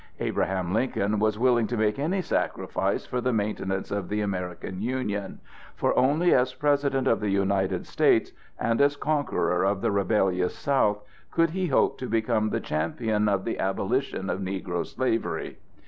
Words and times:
Abraham 0.19 0.73
Lincoln 0.73 1.19
was 1.19 1.37
willing 1.37 1.67
to 1.67 1.77
make 1.77 1.99
any 1.99 2.23
sacrifice 2.23 3.05
for 3.05 3.21
the 3.21 3.31
maintenance 3.31 3.91
of 3.91 4.09
the 4.09 4.21
American 4.21 4.81
Union, 4.81 5.39
for 5.75 5.95
only 5.95 6.33
as 6.33 6.55
President 6.55 7.05
of 7.07 7.19
the 7.19 7.29
United 7.29 7.85
States 7.85 8.31
and 8.59 8.81
as 8.81 8.95
conqueror 8.95 9.63
of 9.63 9.81
the 9.81 9.91
rebellious 9.91 10.57
South, 10.57 11.03
could 11.29 11.51
he 11.51 11.67
hope 11.67 11.99
to 11.99 12.07
become 12.07 12.49
the 12.49 12.59
champion 12.59 13.29
of 13.29 13.45
the 13.45 13.59
abolition 13.59 14.27
of 14.27 14.39
negro 14.39 14.83
slavery. 14.83 15.59